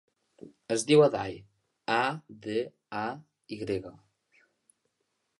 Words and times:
Es 0.75 0.83
diu 0.91 1.01
Aday: 1.07 1.35
a, 1.95 1.99
de, 2.45 2.63
a, 3.01 3.05
i 3.57 3.61
grega. 3.65 3.93